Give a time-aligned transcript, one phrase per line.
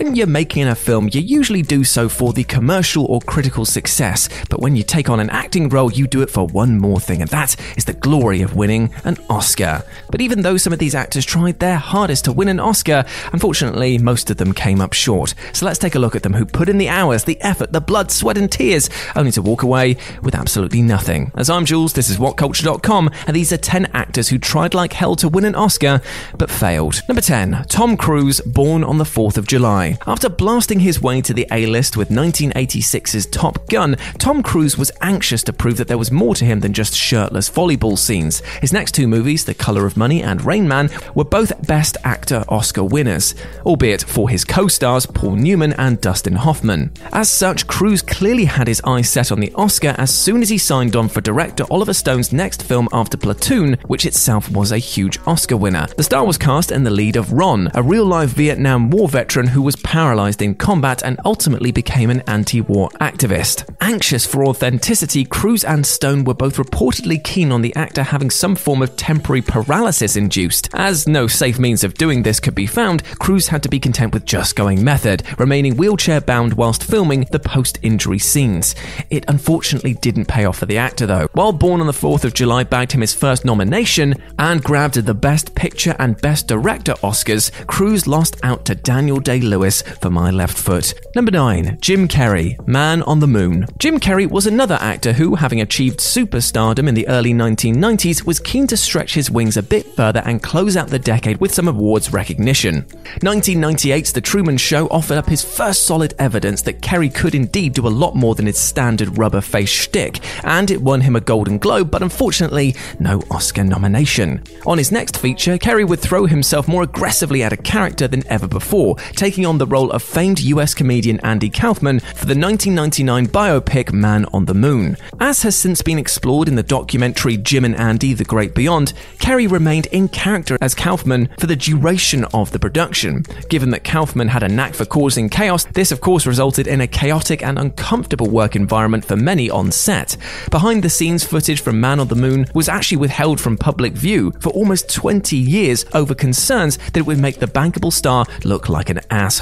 [0.00, 4.30] When you're making a film, you usually do so for the commercial or critical success,
[4.48, 7.20] but when you take on an acting role, you do it for one more thing,
[7.20, 9.84] and that is the glory of winning an Oscar.
[10.10, 13.98] But even though some of these actors tried their hardest to win an Oscar, unfortunately,
[13.98, 15.34] most of them came up short.
[15.52, 17.82] So let's take a look at them who put in the hours, the effort, the
[17.82, 21.30] blood, sweat, and tears, only to walk away with absolutely nothing.
[21.34, 25.14] As I'm Jules, this is WhatCulture.com, and these are 10 actors who tried like hell
[25.16, 26.00] to win an Oscar,
[26.38, 27.02] but failed.
[27.06, 29.89] Number 10, Tom Cruise, born on the 4th of July.
[30.06, 34.92] After blasting his way to the A list with 1986's Top Gun, Tom Cruise was
[35.00, 38.40] anxious to prove that there was more to him than just shirtless volleyball scenes.
[38.60, 42.44] His next two movies, The Color of Money and Rain Man, were both Best Actor
[42.48, 43.34] Oscar winners,
[43.64, 46.92] albeit for his co stars Paul Newman and Dustin Hoffman.
[47.12, 50.58] As such, Cruise clearly had his eyes set on the Oscar as soon as he
[50.58, 55.18] signed on for director Oliver Stone's next film after Platoon, which itself was a huge
[55.26, 55.86] Oscar winner.
[55.96, 59.46] The star was cast in the lead of Ron, a real life Vietnam War veteran
[59.46, 63.68] who was paralyzed in combat and ultimately became an anti war activist.
[63.80, 68.56] Anxious for authenticity, Cruise and Stone were both reportedly keen on the actor having some
[68.56, 70.68] form of temporary paralysis induced.
[70.74, 74.14] As no safe means of doing this could be found, Cruise had to be content
[74.14, 78.74] with just going method, remaining wheelchair bound whilst filming the post injury scenes.
[79.10, 81.28] It unfortunately didn't pay off for the actor though.
[81.32, 85.14] While Born on the 4th of July bagged him his first nomination and grabbed the
[85.14, 90.30] Best Picture and Best Director Oscars, Cruise lost out to Daniel Day Lewis for My
[90.30, 90.94] Left Foot.
[91.14, 93.66] Number 9, Jim Carrey, Man on the Moon.
[93.78, 98.66] Jim Carrey was another actor who, having achieved superstardom in the early 1990s, was keen
[98.66, 102.12] to stretch his wings a bit further and close out the decade with some awards
[102.12, 102.82] recognition.
[103.20, 107.86] 1998's The Truman Show offered up his first solid evidence that Carrey could indeed do
[107.86, 111.58] a lot more than his standard rubber face shtick, and it won him a Golden
[111.58, 114.42] Globe, but unfortunately, no Oscar nomination.
[114.66, 118.48] On his next feature, Carrey would throw himself more aggressively at a character than ever
[118.48, 123.92] before, taking on the role of famed US comedian Andy Kaufman for the 1999 biopic
[123.92, 124.96] Man on the Moon.
[125.20, 129.50] As has since been explored in the documentary Jim and Andy The Great Beyond, Carrey
[129.50, 133.22] remained in character as Kaufman for the duration of the production.
[133.50, 136.86] Given that Kaufman had a knack for causing chaos, this of course resulted in a
[136.86, 140.16] chaotic and uncomfortable work environment for many on set.
[140.50, 144.32] Behind the scenes footage from Man on the Moon was actually withheld from public view
[144.40, 148.88] for almost 20 years over concerns that it would make the bankable star look like
[148.88, 149.39] an asshole.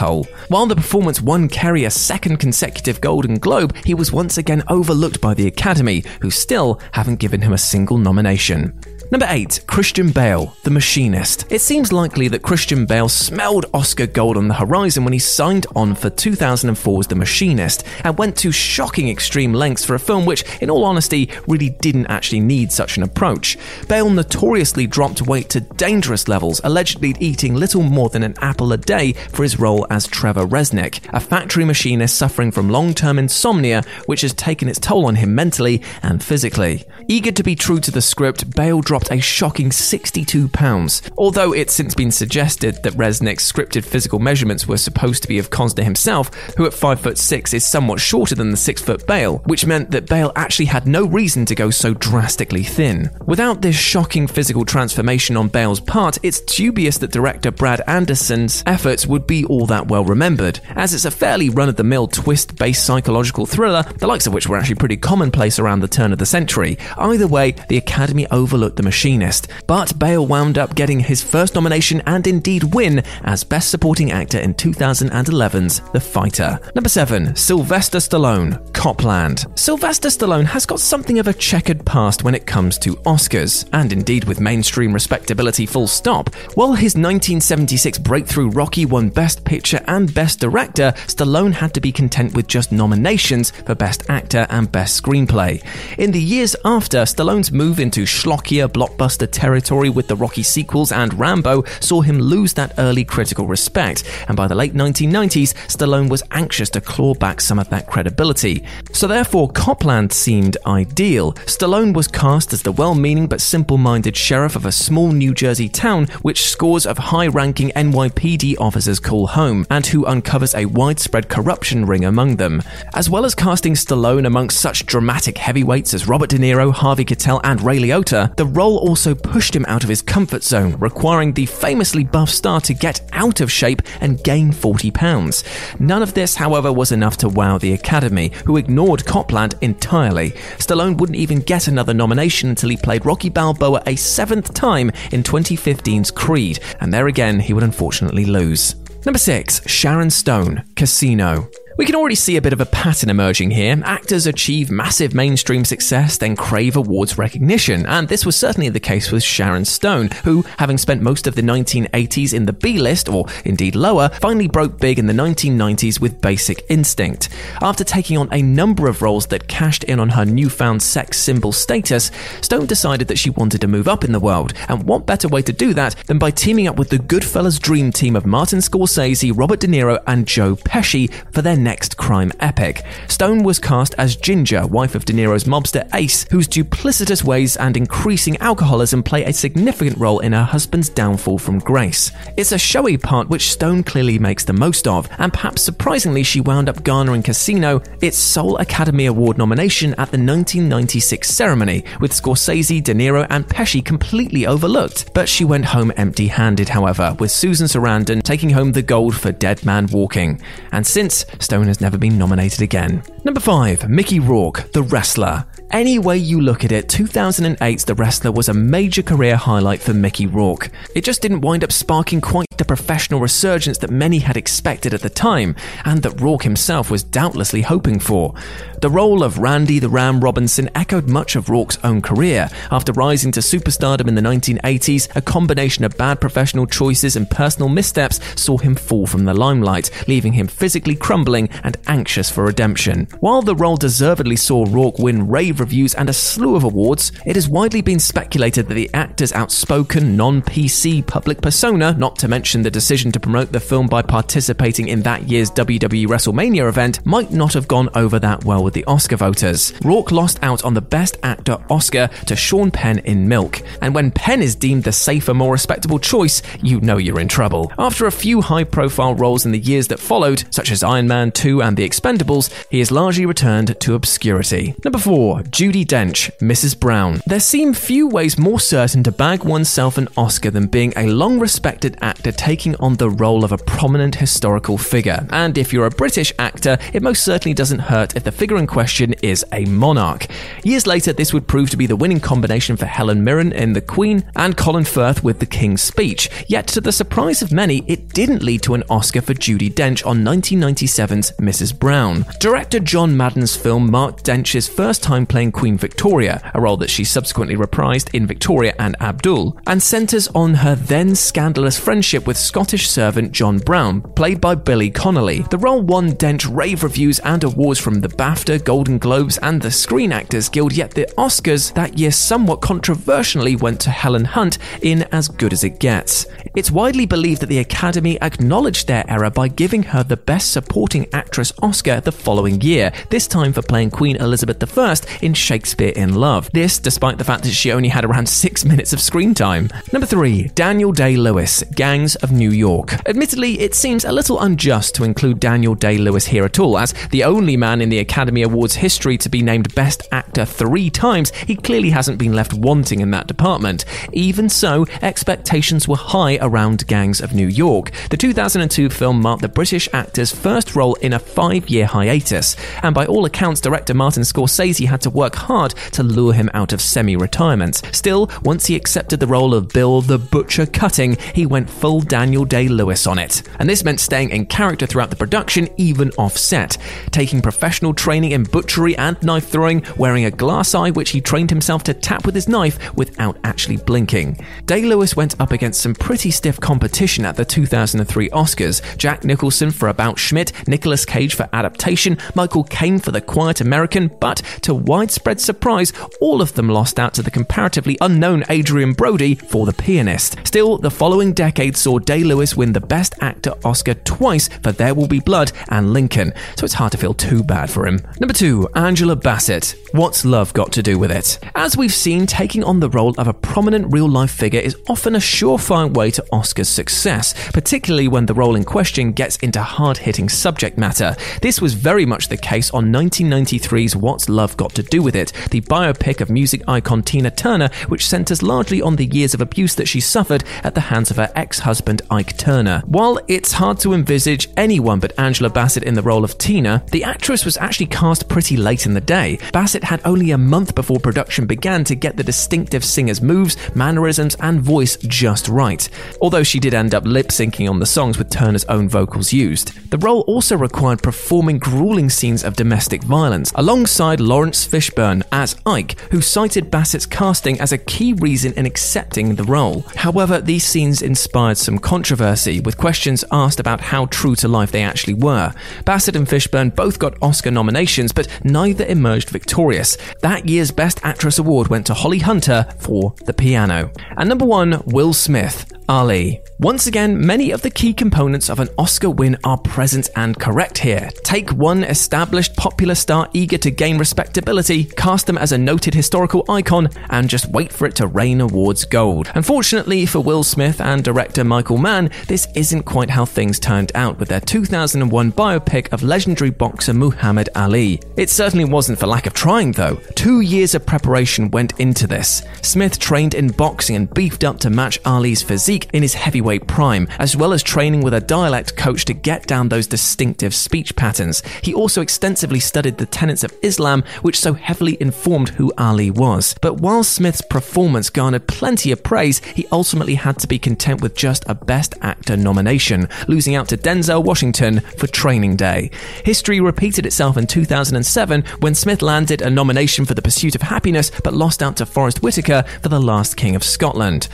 [0.49, 5.21] While the performance won Carrey a second consecutive Golden Globe, he was once again overlooked
[5.21, 8.79] by the Academy, who still haven't given him a single nomination.
[9.11, 9.65] Number 8.
[9.67, 11.51] Christian Bale, The Machinist.
[11.51, 15.67] It seems likely that Christian Bale smelled Oscar gold on the horizon when he signed
[15.75, 20.45] on for 2004's The Machinist and went to shocking extreme lengths for a film which,
[20.61, 23.57] in all honesty, really didn't actually need such an approach.
[23.89, 28.77] Bale notoriously dropped weight to dangerous levels, allegedly eating little more than an apple a
[28.77, 33.85] day for his role as Trevor Reznik, a factory machinist suffering from long term insomnia,
[34.05, 36.85] which has taken its toll on him mentally and physically.
[37.07, 41.03] Eager to be true to the script, Bale dropped dropped a shocking 62 pounds.
[41.17, 45.51] Although it's since been suggested that Reznik's scripted physical measurements were supposed to be of
[45.51, 49.39] Kosar himself, who at 5 foot 6 is somewhat shorter than the 6 foot Bale,
[49.47, 53.11] which meant that Bale actually had no reason to go so drastically thin.
[53.25, 59.07] Without this shocking physical transformation on Bale's part, it's dubious that director Brad Anderson's efforts
[59.07, 62.57] would be all that well remembered, as it's a fairly run of the mill twist
[62.57, 66.19] based psychological thriller, the likes of which were actually pretty commonplace around the turn of
[66.19, 66.77] the century.
[66.97, 72.01] Either way, the Academy overlooked the Machinist, but Bale wound up getting his first nomination
[72.07, 76.59] and indeed win as Best Supporting Actor in 2011's The Fighter.
[76.75, 77.37] Number 7.
[77.37, 79.45] Sylvester Stallone, Copland.
[79.57, 83.93] Sylvester Stallone has got something of a checkered past when it comes to Oscars, and
[83.93, 86.35] indeed with mainstream respectability full stop.
[86.55, 91.93] While his 1976 breakthrough Rocky won Best Picture and Best Director, Stallone had to be
[91.93, 95.63] content with just nominations for Best Actor and Best Screenplay.
[95.99, 101.13] In the years after, Stallone's move into schlockier blockbuster territory with the Rocky sequels and
[101.19, 106.23] Rambo saw him lose that early critical respect, and by the late 1990s, Stallone was
[106.31, 108.63] anxious to claw back some of that credibility.
[108.93, 111.33] So therefore, Copland seemed ideal.
[111.47, 115.35] Stallone was cast as the well meaning but simple minded sheriff of a small New
[115.35, 120.67] Jersey town which scores of high ranking NYPD officers call home, and who uncovers a
[120.67, 122.63] widespread corruption ring among them.
[122.95, 127.41] As well as casting Stallone amongst such dramatic heavyweights as Robert De Niro, Harvey Keitel,
[127.43, 131.47] and Ray Liotta, the role also pushed him out of his comfort zone, requiring the
[131.47, 135.45] famously buff star to get out of shape and gain 40 pounds.
[135.79, 140.33] None of this, however, was enough to wow the Academy, who ignored Copland entirely.
[140.59, 145.23] Stallone wouldn't even get another nomination until he played Rocky Balboa a seventh time in
[145.23, 148.75] 2015's Creed, and there again he would unfortunately lose.
[149.07, 149.69] Number 6.
[149.69, 151.49] Sharon Stone, Casino.
[151.79, 153.81] We can already see a bit of a pattern emerging here.
[153.85, 159.13] Actors achieve massive mainstream success, then crave awards recognition, and this was certainly the case
[159.13, 163.27] with Sharon Stone, who, having spent most of the 1980s in the B list, or
[163.45, 167.29] indeed lower, finally broke big in the 1990s with Basic Instinct.
[167.63, 171.53] After taking on a number of roles that cashed in on her newfound sex symbol
[171.53, 172.11] status,
[172.41, 175.43] Stone decided that she wanted to move up in the world, and what better way
[175.43, 179.31] to do that than by teaming up with the Goodfellas dream team of Martin Scorsese,
[179.33, 182.83] Robert De Niro, and Joe Pesci for their next crime epic.
[183.09, 187.77] Stone was cast as Ginger, wife of De Niro's mobster Ace, whose duplicitous ways and
[187.77, 192.11] increasing alcoholism play a significant role in her husband's downfall from grace.
[192.39, 196.41] It's a showy part which Stone clearly makes the most of, and perhaps surprisingly, she
[196.41, 202.83] wound up garnering Casino its sole Academy Award nomination at the 1996 ceremony, with Scorsese,
[202.83, 205.13] De Niro, and Pesci completely overlooked.
[205.13, 209.33] But she went home empty handed, however, with Susan Sarandon taking home the gold for
[209.33, 210.41] Dead Man Walking.
[210.73, 211.27] And since,
[211.59, 213.03] Stone has never been nominated again.
[213.25, 213.89] Number 5.
[213.89, 215.45] Mickey Rourke, The Wrestler.
[215.73, 219.93] Any way you look at it, 2008's The Wrestler was a major career highlight for
[219.93, 220.71] Mickey Rourke.
[220.95, 225.01] It just didn't wind up sparking quite the professional resurgence that many had expected at
[225.01, 228.35] the time, and that Rourke himself was doubtlessly hoping for.
[228.83, 232.49] The role of Randy the Ram Robinson echoed much of Rourke's own career.
[232.71, 237.69] After rising to superstardom in the 1980s, a combination of bad professional choices and personal
[237.69, 243.07] missteps saw him fall from the limelight, leaving him physically crumbling and anxious for redemption.
[243.21, 247.37] While the role deservedly saw Rourke win rave reviews and a slew of awards, it
[247.37, 252.48] has widely been speculated that the actor's outspoken, non PC public persona, not to mention
[252.57, 257.31] the decision to promote the film by participating in that year's WWE WrestleMania event, might
[257.31, 259.73] not have gone over that well with the Oscar voters.
[259.85, 264.11] Rourke lost out on the Best Actor Oscar to Sean Penn in Milk, and when
[264.11, 267.71] Penn is deemed the safer, more respectable choice, you know you're in trouble.
[267.79, 271.31] After a few high profile roles in the years that followed, such as Iron Man
[271.31, 274.75] 2 and The Expendables, he has largely returned to obscurity.
[274.85, 275.41] Number 4.
[275.43, 276.79] Judi Dench, Mrs.
[276.79, 277.21] Brown.
[277.27, 281.39] There seem few ways more certain to bag oneself an Oscar than being a long
[281.39, 285.27] respected actor taking on the role of a prominent historical figure.
[285.31, 288.67] And if you're a British actor, it most certainly doesn't hurt if the figure in
[288.67, 290.27] question is a monarch.
[290.65, 293.81] Years later, this would prove to be the winning combination for Helen Mirren in The
[293.81, 296.31] Queen and Colin Firth with The King's Speech.
[296.47, 300.07] Yet, to the surprise of many, it didn't lead to an Oscar for Judi Dench
[300.07, 301.77] on 1997's Mrs.
[301.77, 302.25] Brown.
[302.39, 307.03] Director John Madden's film marked Dench's first time playing Queen Victoria, a role that she
[307.03, 312.91] subsequently reprised in Victoria and Abdul, and centres on her then scandalous friendship with Scottish
[312.91, 315.47] servant John Brown, played by Billy Connolly.
[315.49, 319.71] The role won Dench rave reviews and awards from the BAFTA, Golden Globes, and the
[319.71, 325.05] Screen Actors Guild, yet the Oscars that year somewhat controversially went to Helen Hunt in
[325.05, 326.27] As Good as It Gets.
[326.55, 331.07] It's widely believed that the Academy acknowledged their error by giving her the Best Supporting
[331.15, 336.15] Actress Oscar the following year, this time for playing Queen Elizabeth I in Shakespeare in
[336.15, 336.51] Love.
[336.53, 339.71] This despite the fact that she only had around six minutes of screen time.
[339.95, 340.49] Number 3.
[340.49, 342.95] Daniel Day Lewis, Gangs of New York.
[343.07, 346.93] Admittedly, it seems a little unjust to include Daniel Day Lewis here at all, as
[347.11, 351.31] the only man in the Academy Awards history to be named Best Actor three times,
[351.31, 353.85] he clearly hasn't been left wanting in that department.
[354.13, 357.91] Even so, expectations were high around Gangs of New York.
[358.11, 362.95] The 2002 film marked the British actor's first role in a five year hiatus, and
[362.95, 366.81] by all accounts, director Martin Scorsese had to work hard to lure him out of
[366.81, 367.83] semi retirement.
[367.93, 372.45] Still, once he accepted the role of Bill the Butcher Cutting, he went full Daniel
[372.45, 373.43] Day Lewis on it.
[373.59, 376.77] And this meant staying in character throughout the production, even off set,
[377.11, 381.51] taking professional training in butchery and knife throwing, wearing a glass eye which he trained
[381.51, 384.39] himself to tap with his knife without actually blinking.
[384.67, 389.71] Day Lewis went up against some pretty stiff competition at the 2003 Oscars Jack Nicholson
[389.71, 394.75] for About Schmidt, Nicolas Cage for Adaptation, Michael Caine for The Quiet American, but to
[394.75, 399.73] widespread surprise, all of them lost out to the comparatively unknown Adrien Brody for The
[399.73, 400.37] Pianist.
[400.45, 404.95] Still, the following decade saw Day Lewis win the Best Actor Oscar twice for There
[404.95, 407.99] Will Be Blood and Lincoln, so it's hard to feel too bad for him.
[408.21, 409.75] Number 2, Angela Bassett.
[409.93, 411.39] What's love got to do with it?
[411.55, 415.15] As we've seen, taking on the role of a prominent real life figure is often
[415.15, 419.97] a surefire way to Oscar's success, particularly when the role in question gets into hard
[419.97, 421.17] hitting subject matter.
[421.41, 425.33] This was very much the case on 1993's What's Love Got to Do with It,
[425.51, 429.75] the biopic of music icon Tina Turner, which centers largely on the years of abuse
[429.77, 432.83] that she suffered at the hands of her ex husband husband Ike Turner.
[432.87, 437.05] While it's hard to envisage anyone but Angela Bassett in the role of Tina, the
[437.05, 439.39] actress was actually cast pretty late in the day.
[439.53, 444.35] Bassett had only a month before production began to get the distinctive singer's moves, mannerisms,
[444.41, 445.89] and voice just right,
[446.21, 449.91] although she did end up lip syncing on the songs with Turner's own vocals used.
[449.93, 456.01] The role also required performing grueling scenes of domestic violence, alongside Laurence Fishburne as Ike,
[456.11, 459.85] who cited Bassett's casting as a key reason in accepting the role.
[459.95, 464.83] However, these scenes inspired some controversy, with questions asked about how true to life they
[464.83, 465.53] actually were.
[465.85, 469.99] Bassett and Fishburne both got Oscar nominations, but neither emerged victorious.
[470.23, 473.91] That year's Best Actress award went to Holly Hunter for The Piano.
[474.17, 475.71] And number one, Will Smith.
[475.89, 476.43] Ali.
[476.61, 480.77] Once again, many of the key components of an Oscar win are present and correct
[480.77, 481.09] here.
[481.23, 486.45] Take one established popular star eager to gain respectability, cast them as a noted historical
[486.51, 489.31] icon, and just wait for it to rain awards gold.
[489.35, 494.29] Unfortunately for Will Smith and director Mann, this isn't quite how things turned out with
[494.29, 498.01] their 2001 biopic of legendary boxer Muhammad Ali.
[498.17, 499.97] It certainly wasn't for lack of trying, though.
[500.15, 502.43] Two years of preparation went into this.
[502.63, 507.09] Smith trained in boxing and beefed up to match Ali's physique in his heavyweight prime,
[507.19, 511.43] as well as training with a dialect coach to get down those distinctive speech patterns.
[511.63, 516.55] He also extensively studied the tenets of Islam, which so heavily informed who Ali was.
[516.63, 521.17] But while Smith's performance garnered plenty of praise, he ultimately had to be content with
[521.17, 525.91] just a Best Actor nomination, losing out to Denzel Washington for Training Day.
[526.25, 531.11] History repeated itself in 2007 when Smith landed a nomination for The Pursuit of Happiness
[531.25, 534.29] but lost out to Forest Whitaker for The Last King of Scotland.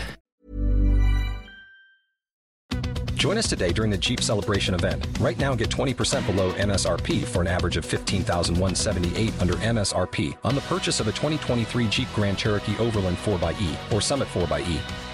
[3.24, 5.06] Join us today during the Jeep Celebration event.
[5.18, 10.60] Right now, get 20% below MSRP for an average of 15178 under MSRP on the
[10.60, 15.13] purchase of a 2023 Jeep Grand Cherokee Overland 4xE or Summit 4xE.